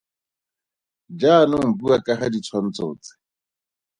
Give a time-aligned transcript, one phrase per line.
[1.19, 3.13] Jaanong bua ka ga ditshwantsho tse.